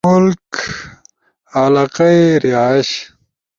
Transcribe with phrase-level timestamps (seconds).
[0.09, 0.53] ملک/
[1.63, 2.89] علاقہ ئی رہائش